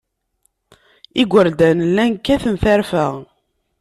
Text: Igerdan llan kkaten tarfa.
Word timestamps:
Igerdan 1.21 1.77
llan 1.91 2.11
kkaten 2.17 2.55
tarfa. 2.63 3.05